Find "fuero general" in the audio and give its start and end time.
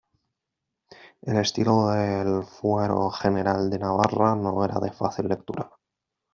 2.43-3.69